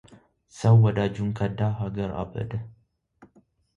ሰው 0.59 0.75
ወዳጁን 0.83 1.29
ከዳ 1.37 1.59
ሀገር 1.81 2.09
አበደ። 2.21 2.51